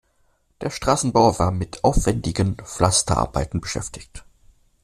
Der 0.61 0.71
Straßenbauer 0.71 1.37
war 1.37 1.51
mit 1.51 1.83
aufwendigen 1.83 2.55
Pflasterarbeiten 2.55 3.61
beschäftigt. 3.61 4.25